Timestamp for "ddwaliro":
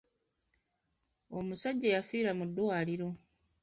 2.49-3.09